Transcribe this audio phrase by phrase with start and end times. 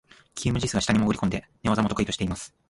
[0.33, 2.55] キム・ジスが下に潜り込んで、寝技も得意としています。